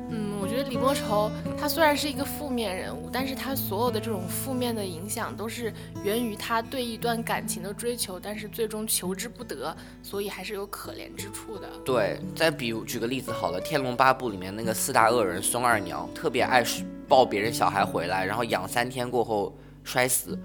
[0.09, 5.73] 嗯我觉得李莫愁他虽然是一个负面人物，但是他所有的这种负面的影响都是
[6.05, 11.69] 源于他对一段感情的追求，但是最终求之不得，所以还是有可怜之处的。
[11.85, 16.64] 对，再比如举个例子好了，《天龙八部》里面那个四大恶人孙二娘，特别爱
[17.09, 20.38] 抱别人小孩回来，然后养三天过后摔死，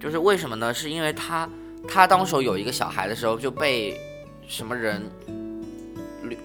[0.00, 0.74] 就是为什么呢？
[0.74, 1.48] 是因为他
[1.88, 4.00] 他当时有一个小孩的时候就被
[4.48, 5.02] 什么人
[6.22, 6.36] 掳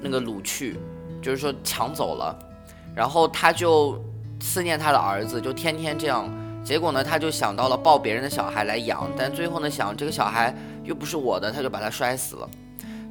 [0.00, 0.76] 那个掳去，
[1.22, 2.38] 就是说抢走了。
[2.94, 4.02] 然后他就
[4.40, 6.28] 思念他的儿子，就天天这样。
[6.62, 12.48] 结果呢，他就想到了抱别人的小孩来养，但最后呢，想这个小孩又不是我的，他就把他摔死了。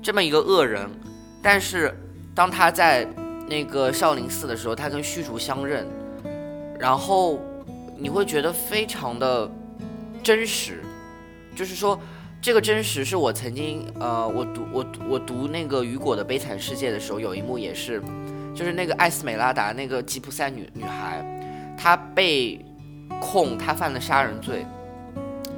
[0.04, 0.88] 这么一个恶人，
[1.42, 1.92] 但是
[2.36, 3.08] 当他在
[3.48, 5.88] 那个少林寺的时候，他跟虚竹相认，
[6.80, 7.40] 然后
[7.98, 9.50] 你会觉得非常的
[10.22, 10.84] 真实，
[11.60, 12.00] 就是说
[12.42, 18.02] 这个真实是我曾经呃，我读我我读那个雨果的《悲惨世界》的时候，有一幕也是。
[18.56, 22.64] 就是那个艾斯美拉达，那个吉普赛女女孩，她被
[23.22, 24.66] 控她犯了杀人罪，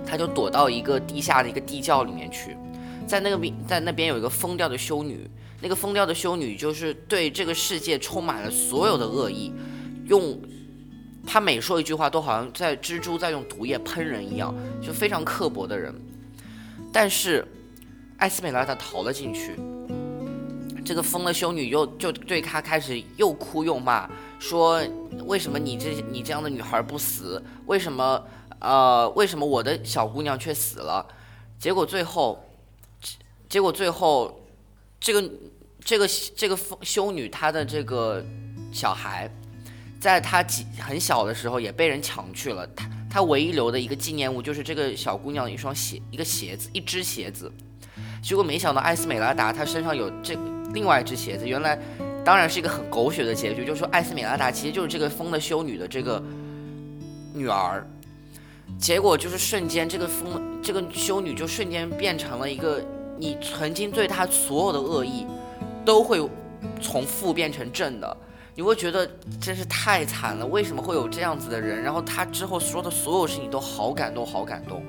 [0.03, 2.57] 她就躲到一个地下的一个地窖里面去，
[3.05, 5.29] 在那个边在那边有一个疯掉的修女，
[5.61, 9.53] 那个疯掉的修女就是对这个世界充满了所有的恶意，
[10.07, 10.35] 用
[11.25, 15.93] 他每说一句话都好像在蜘蛛在用毒液喷人一样，就非常刻薄的人，
[16.91, 17.47] 但是
[18.17, 19.59] 艾斯美拉达逃了进去。
[20.83, 24.81] 这个疯了修女又就对他开始又哭又骂，说
[25.25, 27.41] 为什么你这你这样的女孩不死？
[27.67, 28.21] 为什么
[28.59, 31.05] 呃为什么我的小姑娘却死了？
[31.59, 32.43] 结果最后，
[33.47, 34.43] 结果最后，
[34.99, 35.31] 这个
[35.85, 38.25] 这个这个疯修女她的这个
[38.71, 39.31] 小孩，
[40.01, 42.67] 在她几很小的时候也被人抢去了。
[42.75, 47.49] 她她唯一留的一个纪念物就是这个小姑娘的一双鞋一个鞋子一只鞋子。
[48.21, 50.37] 结果没想到艾斯美拉达她身上有这。
[50.73, 51.77] 另外一只鞋子，原来
[52.23, 56.23] 当然是一个很狗血的结局，就是说艾斯美拉达其实就是这个疯的修女的这个
[57.33, 57.85] 女儿，
[58.79, 62.81] 结果就是瞬间这个疯这个修女就瞬间变成了一个
[63.19, 65.27] 你曾经对她所有的恶意
[65.83, 66.25] 都会
[66.81, 68.17] 从负变成正的，
[68.53, 69.09] 你会觉得
[69.39, 71.81] 真是太惨了，为什么会有这样子的人？
[71.81, 74.83] 然后他之后说的所有事情都好感动，好感动。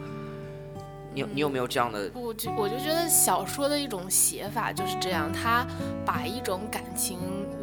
[1.15, 2.11] 你你有没有这样的？
[2.15, 5.67] 我就我就觉得小说的一种写法就是这样，他
[6.07, 7.19] 把一种感情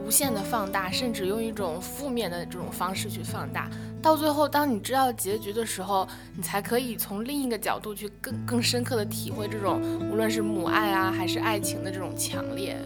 [0.05, 3.67] 无限的放大，甚至用一种负面的这种方式去放大，
[4.01, 9.81] 到最后当你知道结局的时候，你才可以从另一个角度去更更深刻的体会这种
[10.11, 12.77] 无论是母爱啊还是爱情的这种强烈。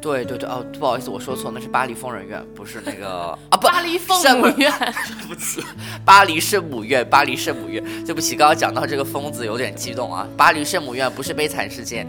[0.00, 4.72] 对对对哦，不好意思，我说错，那是巴黎疯人院，不是那个啊，不，巴黎圣母院，
[5.20, 5.62] 对不起，
[6.06, 12.06] 巴黎圣母院，巴黎圣母院，对不起，刚刚讲到这个疯子有点激动啊，巴黎圣母院不是悲惨世界，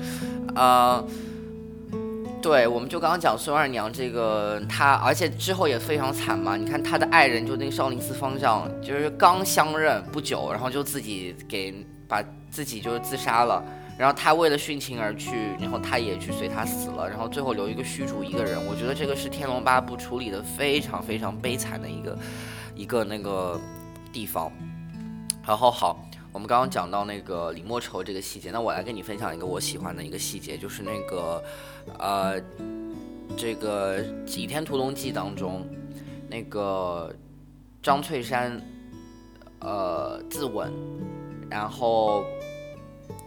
[0.56, 1.06] 呃，
[2.42, 13.62] 对，我们就刚刚讲孙二娘这个，她而且之后也非常惨嘛，你看她的爱人就那个少林寺方丈，就是刚相认不久，然后就自己给把自己就是自杀了。
[13.98, 18.58] 然后他为了殉情而去，然后他也去随他死了，然后最后留一个虚竹一个人。
[18.66, 22.18] 我觉得这个是《天龙八部》处理的非常非常悲惨的一个
[22.76, 23.62] 一个那个
[24.12, 24.52] 地方。
[25.46, 31.44] 然后好，我们刚刚讲到那个李莫愁这个细节，那我来跟你分享一个我喜欢的一个细节，就是那个
[32.00, 32.42] 呃
[33.38, 34.04] 这个
[34.36, 35.64] 《倚天屠龙记》当中
[36.28, 37.14] 那个
[37.84, 38.60] 张翠山
[39.60, 40.72] 呃自刎，
[41.52, 42.24] 然后。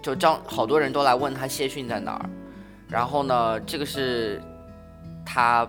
[0.04, 2.28] 就张好多人都来问他谢逊在哪儿，
[2.90, 4.38] 然后呢，这个是
[5.24, 5.66] 他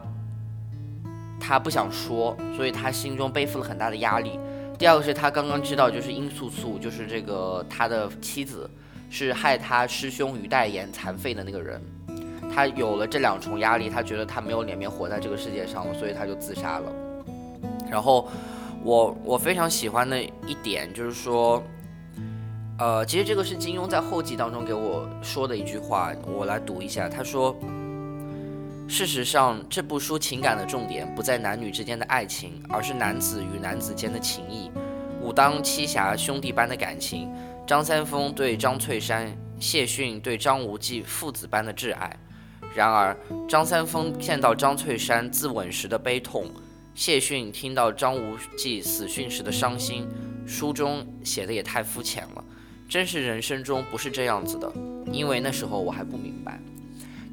[1.40, 4.38] 他不想说，所以他心中背负了很大的压力。
[4.78, 8.70] 第二个是他刚刚知道，就是殷素素，就是这个他的妻子，
[9.10, 11.82] 是害他师兄于代言残废的那个人。
[12.54, 16.92] 他有了这两重压力，他觉得他没有脸面活在这个世界上了，所以他就自杀了。
[17.90, 18.28] 然后
[18.84, 21.64] 我我非常喜欢的一点就是说。
[22.78, 27.08] 呃，其实这个是金庸在后记当中给我说的一句话，我来读一下。
[27.08, 27.56] 他说
[28.86, 34.70] ：“事实上，这部书情感的重点不在男女之间的爱情，而是男子与男子间的情谊，
[35.22, 37.32] 武当七侠兄弟般的感情，
[37.66, 42.14] 张三丰对张翠山，谢逊对张无忌父子般的挚爱。
[42.76, 43.16] 然而，
[43.48, 46.52] 张三丰见到张翠山自刎时的悲痛，
[46.94, 50.06] 谢逊听到张无忌死讯时的伤心，
[50.46, 52.44] 书中写的也太肤浅了。”
[52.88, 54.72] 真实人生中不是这样子的，
[55.12, 56.60] 因为那时候我还不明白。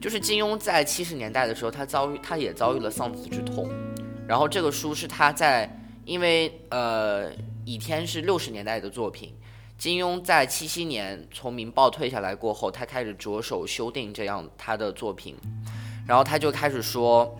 [0.00, 3.68] 就是金庸在七十年代的时候，他遭遇他也遭遇了丧子之痛，
[4.26, 5.70] 然后这个书是他在
[6.04, 7.30] 因为呃
[7.64, 9.32] 《倚天》是六十年代的作品，
[9.78, 15.36] 金庸在七七年从《明报》退下来过后，他开始着手修订这样他的作品，
[16.06, 17.38] 然后他就开始说。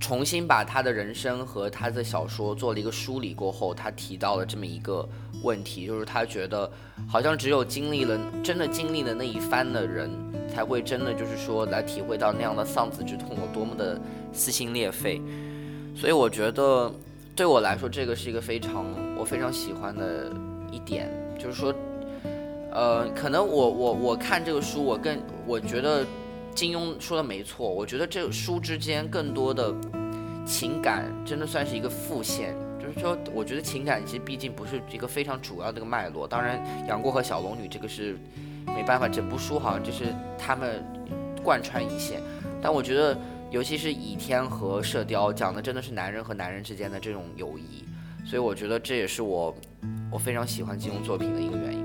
[0.00, 5.06] 重新把他的人生和他的小说做了一个梳理过后，他提到了这么一个
[5.42, 6.70] 问题，就是他觉得
[7.08, 10.10] 好像只有经历了真的经历了那一番的人，
[10.48, 14.00] 才会真的就是说来体会到那样的丧子之痛有多么的
[14.32, 15.20] 撕心裂肺。
[15.96, 16.92] 所以我觉得
[17.34, 18.84] 对我来说，这个是一个非常
[19.16, 20.30] 我非常喜欢的
[20.70, 21.74] 一点，就是说，
[22.72, 26.04] 呃，可能我我我看这个书，我更我觉得。
[26.54, 29.72] 金庸说的没错，我觉得这个书之间更多的
[30.44, 32.52] 情感真的算是一个副线，
[32.88, 36.26] 就是说，我觉得情感其实毕竟不是一个非常主要的一个脉络。
[36.26, 38.16] 当然，杨过和小龙女这个是
[38.66, 40.06] 没办法，整部书好像就是
[40.38, 40.84] 他们
[41.42, 42.20] 贯穿一线。
[42.60, 43.16] 但我觉得，
[43.50, 47.84] 尤其是倚天和射雕讲的真的是男人和男人之间的这种友谊，
[48.26, 49.54] 所以我觉得这也是我
[50.10, 51.77] 我非常喜欢金庸作品的一个原因。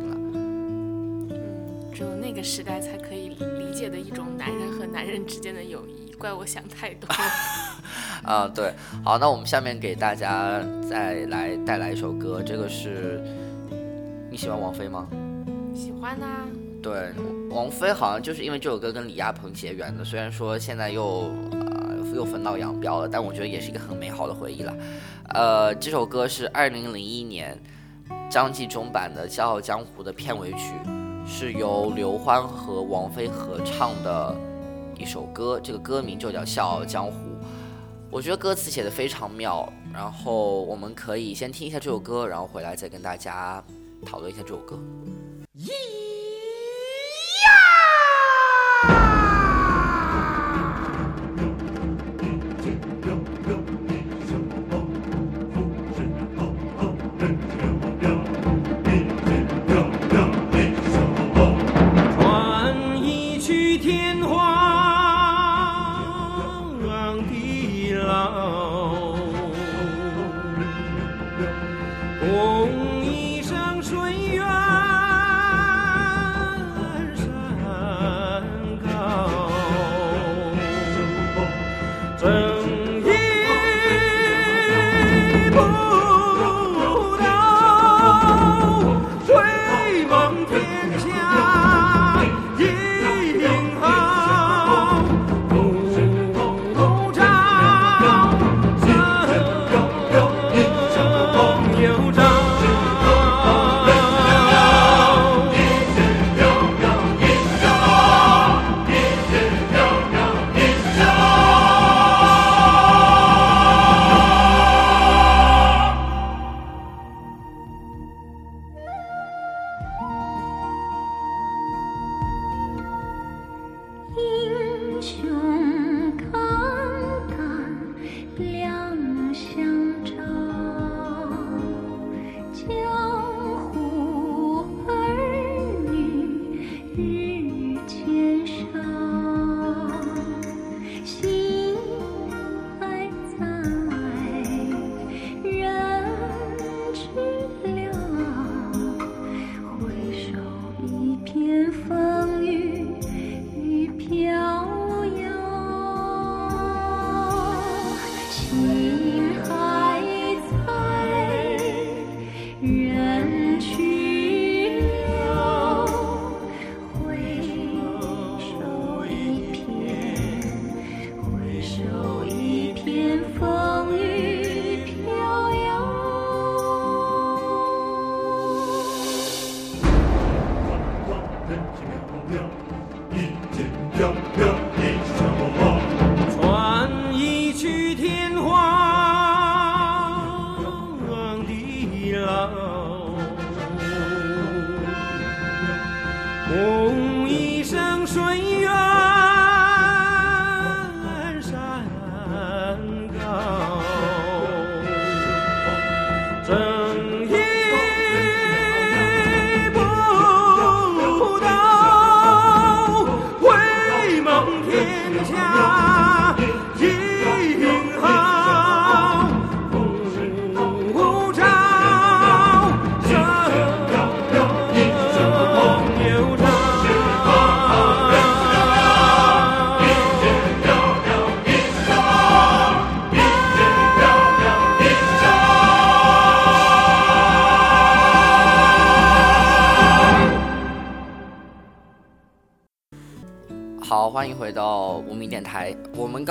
[1.94, 3.38] 只有那个时代才可以。
[3.74, 7.10] 理解的一种男人和男人之间的友谊，怪我想太多。
[8.24, 8.72] 啊，对，
[9.04, 13.20] 好，那我们下面给大家再来带来一首歌，这个是
[14.30, 15.08] 你喜欢王菲吗？
[15.74, 16.46] 喜欢啊。
[16.84, 17.12] 对，
[17.50, 24.74] 王菲好像就是因为这首歌跟李亚鹏结缘的，虽然说现在又呃又分道扬镳了，但我觉得也是一个很美好的回忆了。
[25.34, 27.58] 呃，这首歌是二零零一年
[28.30, 30.76] 张纪中版的《笑傲江湖》的片尾曲。
[31.26, 34.36] 是由刘欢和王菲合唱的
[34.98, 37.12] 一首歌，这个歌名就叫《笑傲江湖》。
[38.12, 43.64] 我觉得歌词写的非常妙，然后我们可以先听一下这首歌，然后回来再跟大家
[44.06, 44.78] 讨论一下这首歌。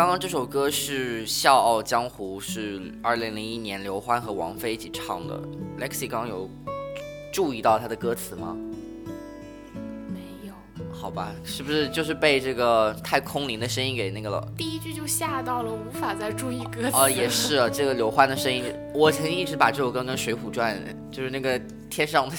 [0.03, 5.41] 刚刚这首歌是《笑傲江湖》，是二零零一年刘欢和王菲一起唱的。
[5.79, 6.51] Lexi 刚刚有
[7.33, 8.57] 注意到他的歌词吗？
[10.13, 10.53] 没有，
[10.93, 14.45] 好吧，是不是就是被这个太空灵的声音给那个了？
[14.57, 16.97] 第一句就吓到了，无法再注意歌词。
[16.97, 20.77] 哦，也是，这个刘欢的声音，我曾经一直把这首歌跟《水浒传》
[21.15, 21.57] 就是那个
[21.89, 22.35] 天上的。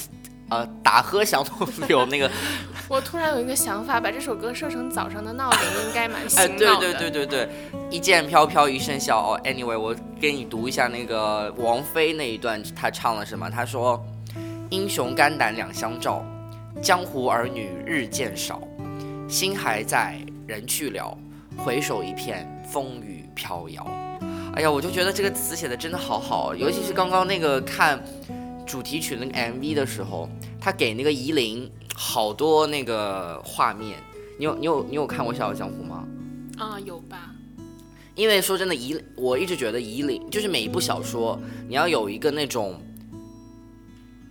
[0.50, 2.30] 呃，打喝响动有那个，
[2.88, 7.50] 我突然有一个想法，把这首歌设成早上的闹铃，应该蛮 醒哎，对对对对对，
[7.89, 9.18] 一剑飘飘一身笑。
[9.18, 13.50] 哦，anyway，我给你读一下那个王菲那一段，她唱了什么？
[13.50, 14.00] 她说
[14.70, 16.24] ：“英雄肝胆两相照，
[16.82, 18.62] 江湖儿女日渐少，
[19.28, 21.18] 心还在，人去了，
[21.58, 23.88] 回首一片风雨飘摇。”
[24.56, 28.00] 哎呀，我就觉得这个词写的真的好好，尤其是刚刚那个看。
[28.66, 33.97] 主题曲那个 MV 的时候，他给那个夷陵好多那个画面。
[34.39, 36.07] 你有你有你有看过《笑傲江湖》吗？
[36.57, 37.32] 啊，有吧。
[38.16, 42.80] 因为说真的，夷我一直觉得夷陵就是每一部小说，你要有一个那种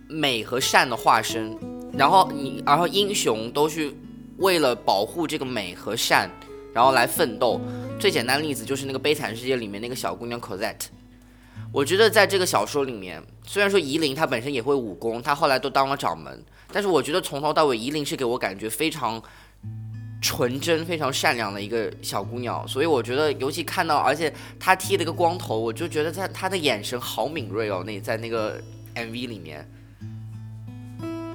[0.07, 1.57] 美和善的化身，
[1.93, 3.95] 然后你然后英雄都去
[4.37, 6.29] 为了保护这个美和善，
[6.73, 7.59] 然后来奋斗。
[7.99, 10.87] 最简单例子就是那个《悲惨世界》里面那个小姑娘 Cosette。
[11.71, 19.19] 我觉得在这个小说里面，虽然说夷陵他本身也会武功，他后来都当了掌门，但是我觉得从头到尾夷陵是给我感觉非常
[20.21, 22.65] 纯真、非常善良的一个小姑娘。
[22.67, 27.83] 所以我觉得，尤其看到，而且她剃了个光头，我就觉得她她的眼神好敏锐哦。
[27.83, 28.61] 那在那个
[28.93, 29.67] MV 里面，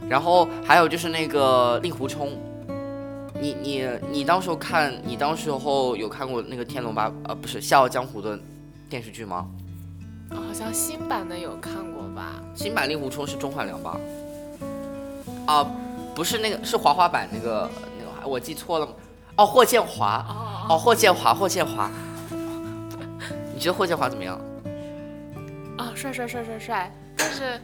[0.08, 2.38] 然后还有就是那个令狐冲，
[3.40, 8.38] 你你你当时候看，你当时候有看过那个《天龙八》呃不是《笑傲江湖》的
[8.88, 9.50] 电视剧吗？
[10.30, 12.34] 好像新版的有看过吧？
[12.54, 13.98] 新版令狐冲是钟汉良吧？
[15.46, 15.66] 啊，
[16.14, 18.92] 不是那个，是滑滑板那个那个，我记错了吗？
[19.36, 20.24] 哦，霍建华。
[20.68, 21.90] 哦，霍建华，霍建华。
[23.54, 24.38] 你觉得霍建华怎么样？
[25.78, 26.92] 啊，帅帅帅帅帅！
[27.16, 27.60] 但是，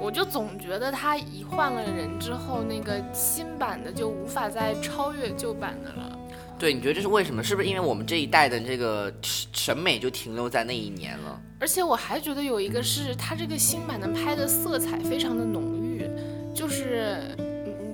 [0.00, 6.13] 我就总觉得他一换了人之后，那个新版的就无法再超越旧版的了。
[6.56, 7.42] 对，你觉得这是为什么？
[7.42, 11.40] 是不是因为我们这一代的这个审美就停留在那一年了？
[11.58, 16.08] 而且我还觉得有一个是，它这个新版的拍的色彩非常的浓郁，
[16.54, 17.18] 就是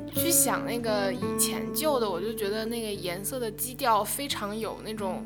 [0.04, 5.24] 你去想那个以前旧的，我就觉得那个颜色的基调非常有那种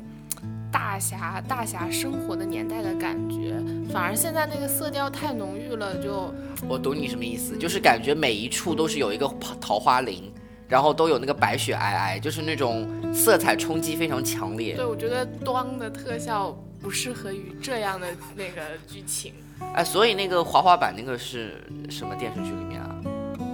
[0.71, 3.53] 大侠大侠生活的年代的感觉，
[3.91, 6.33] 反而现在那个色调太浓郁了，就
[6.67, 9.27] 我懂你什么意思，就是感觉每一处都是有一个
[9.59, 10.31] 桃花林。
[10.67, 14.75] 然后都有那个白雪皑皑，就是那种色彩冲击非常强烈。
[14.75, 16.51] 对，我觉得端的特效
[16.81, 19.33] 不适合于这样的那个剧情。
[19.73, 22.93] 哎，所以那个滑滑板那个是什么电视剧里面啊？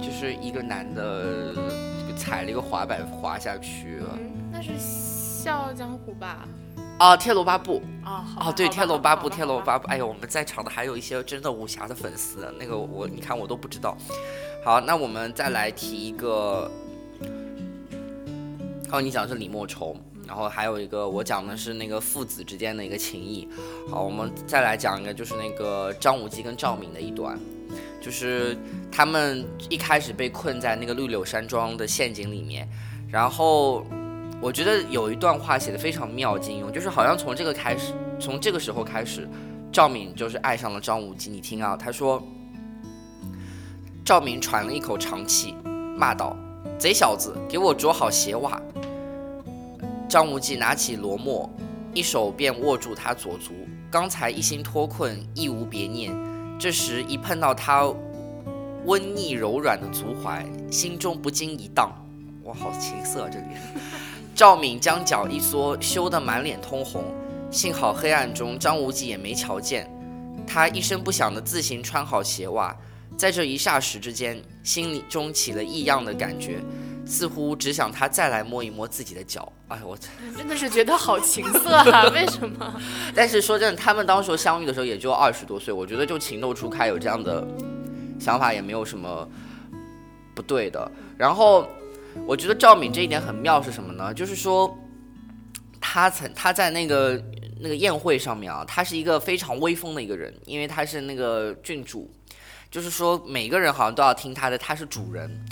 [0.02, 1.54] 就是一个男的
[2.16, 4.00] 踩了一个滑板滑下去。
[4.00, 6.46] 嗯，那是《笑傲江湖》吧？
[6.98, 9.86] 啊，《天龙八部》啊，哦，对，《天龙八部》，《天龙八部》。
[9.90, 13.96] 哎呦，我们在场的还有一些真的武侠的粉丝，那个我你看我都不知道。
[14.64, 16.70] 好，那我们再来提一个。
[18.92, 19.96] 然后你讲的是李莫愁，
[20.28, 23.48] 然后还有一个我讲的是那个父子之间的一个情谊。
[23.90, 27.40] 好，我们再来讲一个，就是那个张无忌跟赵敏的一段，
[28.02, 28.54] 就是
[28.90, 32.68] 他们一开始被困在那个绿柳山庄的陷阱里面，
[33.10, 33.82] 然后
[34.42, 39.26] 我觉得有一段话写的非常妙，金庸就是好像从这个开始，从这个时候开始，
[39.72, 41.30] 赵敏就是爱上了张无忌。
[41.30, 42.22] 你听啊，他说，
[44.04, 45.54] 赵敏喘了一口长气，
[45.96, 46.36] 骂道
[46.78, 48.60] ：“贼小子，给我着好鞋袜。”
[50.12, 51.50] 张无忌拿起罗墨，
[51.94, 53.54] 一手便握住他左足。
[53.90, 56.12] 刚才一心脱困，亦无别念。
[56.60, 57.90] 这时一碰到他
[58.84, 61.90] 温腻柔软的足踝，心中不禁一荡。
[62.44, 63.26] 哇，好情色！
[63.30, 63.56] 这里，
[64.34, 67.02] 赵敏将脚一缩，羞得满脸通红。
[67.50, 69.90] 幸好黑暗中张无忌也没瞧见，
[70.46, 72.76] 他一声不响地自行穿好鞋袜。
[73.16, 76.60] 在这一霎时之间，心里中起了异样的感觉。
[77.04, 79.96] 似乎只想他再来摸一摸自己的脚，哎，我
[80.36, 82.08] 真的是觉得好情色啊！
[82.14, 82.80] 为什么？
[83.14, 87.46] 但是说真的，他们当时相遇的时候也就二十多岁，我觉得就情窦初开，有这样的
[88.20, 89.28] 想法也没有什么
[90.34, 90.90] 不对的。
[91.18, 91.68] 然后
[92.24, 94.14] 我觉得赵敏这一点很妙是什么呢？
[94.14, 94.78] 就是说
[95.80, 97.20] 他曾他在那个
[97.60, 102.10] 那个宴会上面啊，他是一个非常威风的一个人，因为他是那个郡主，
[102.70, 105.44] 就是说每个人好像都要听他的，他是主人。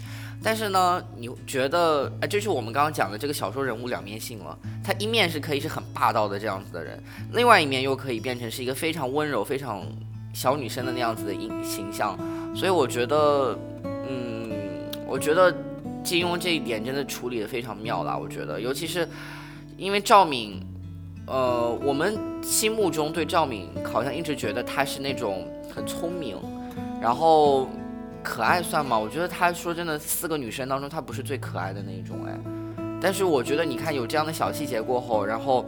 [0.43, 4.59] 但是呢，你觉得，哎，就是我们刚刚讲的这个小说人物两面性了。
[4.83, 6.99] 他一面是可以是很霸道的这样子的人，
[7.33, 9.85] 另外一面又可以变成是一个非常温柔、非常
[10.33, 12.19] 小女生的那样子的形形象。
[12.55, 14.51] 所以我觉得，嗯，
[15.07, 15.55] 我觉得
[16.03, 19.07] 金庸这一点真的处理的非常妙了，我觉得，尤其是
[19.77, 20.59] 因为赵敏，
[21.27, 26.39] 呃，我们心目中对赵敏好像一直觉得她是那种很聪明，
[27.01, 27.69] 然 后
[28.23, 28.99] 可爱算吗？
[28.99, 32.39] 我觉得她说真的，四个女生当中她不是最可爱的那一种哎，
[33.01, 35.65] 但是我觉得你看有这样的小细节过后，然后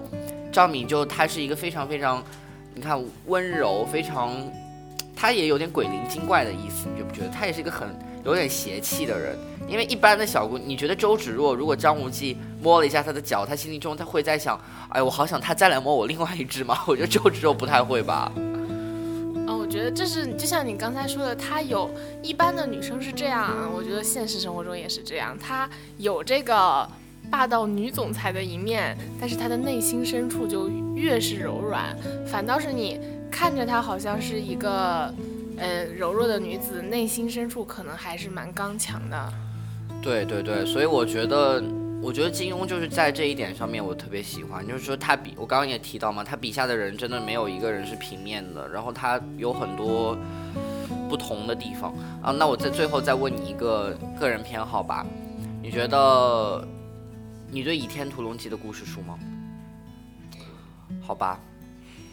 [0.53, 2.23] 赵敏就她是一个非常非常，
[2.75, 4.33] 你看温柔，非常，
[5.17, 7.29] 她也有点鬼灵精怪的意思，你觉不觉得？
[7.29, 7.89] 她也是一个很
[8.25, 9.37] 有点邪气的人。
[9.69, 16.79] 因为一般的小姑，你觉得周芷若如果张无忌摸了一下她的脚，她心里中她会在想，哎，我好想他再来摸我另外一只吗？
[16.87, 18.31] 我觉得周芷若不太会吧。
[19.73, 21.91] 觉得这是就像你刚才说的，她有
[22.23, 25.67] 一般的女生是这样，我觉得现实生活中也是这样，她
[25.97, 26.87] 有这个
[27.31, 31.97] 霸道女总裁的一面，但是她的内心深处就越是柔软，
[32.27, 33.01] 反倒是你
[33.31, 35.11] 看着她好像是一个
[35.57, 39.33] 呃柔弱的女子，内心深处可能还是蛮刚强的。
[40.03, 41.63] 对对对，所以我觉得，
[42.03, 50.19] 我觉得金庸就是在这一点上面我特别喜欢，就是说他笔，我刚刚也提到嘛，他笔下的人真的没有一个人是平面的，然后他有很多
[51.09, 52.33] 不同的地方啊。
[52.33, 55.07] 那我在最后再问你一个个人偏好吧，
[55.63, 56.67] 你觉得
[57.53, 59.17] 你对《倚天屠龙记》的故事熟吗？
[61.01, 61.39] 好吧，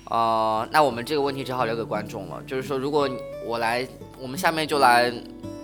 [0.06, 3.10] 呃，那我们这个问题只好留给观众了，就是说，如果
[3.44, 3.88] 我来，
[4.20, 5.12] 我们下面就来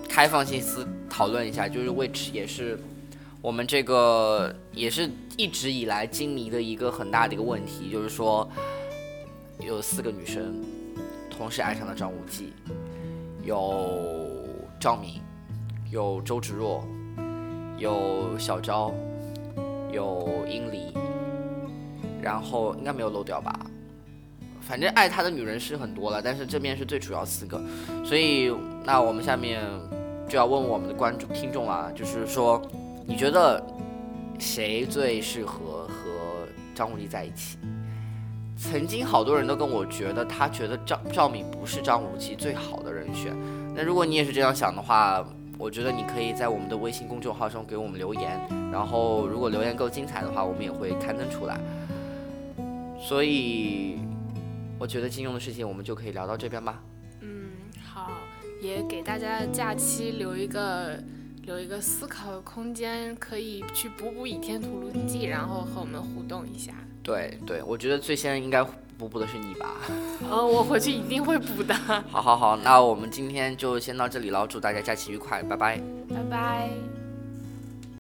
[0.09, 0.87] 开放性思。
[1.07, 2.77] 讨论一下，就是 which 也是
[3.45, 8.49] 我们这个也是一直以来金迷的一个很大的一个问题，就是说
[9.59, 10.63] 有四个女生
[11.29, 12.53] 同时爱上了张无忌，
[13.43, 13.95] 有
[14.79, 15.21] 赵敏，
[15.91, 16.83] 有周芷若，
[17.77, 18.91] 有小昭，
[19.91, 20.91] 有殷离，
[22.23, 23.55] 然后应该没有漏掉吧？
[24.59, 27.61] 反正爱他的女人是很多了，但是这边是最主要四个，
[28.03, 28.51] 所以
[28.83, 29.61] 那我们下面。
[30.27, 32.59] 就要问我们的观众、听众了，就是说，
[33.07, 33.63] 你觉得
[34.39, 37.57] 谁最适合和张无忌在一起？
[38.57, 43.35] 曾经好多人都跟我觉得，他觉得赵赵敏不是张无忌最好的人选。
[43.75, 45.25] 那如果你也是这样想的话，
[45.57, 48.39] 我觉得你可以在我们的微信公众号上给我们留言，
[48.71, 51.59] 然后如果留言够精彩的话，我们也会刊登出来。
[52.97, 53.99] 所以，
[54.79, 56.81] 我觉得金庸的事情我们就可以聊到这边吧。
[57.21, 57.51] 嗯，
[57.83, 58.09] 好
[58.61, 60.97] 也给大家假期留一个
[61.45, 66.73] 留一个思考的空间，可以去补补《倚天屠龙记》，然后和我们互动一下。
[67.03, 68.63] 对对，我觉得最先应该
[68.97, 69.75] 补补的是你吧。
[70.29, 71.73] 哦，我回去一定会补的。
[72.09, 75.79] 好好好，那我们今天就先到这里了，祝大家假期愉快，拜拜。
[76.09, 76.94] 拜拜。